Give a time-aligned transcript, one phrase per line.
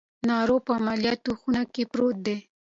[0.29, 2.37] ناروغ په عملیاتو خونه کې پروت دی.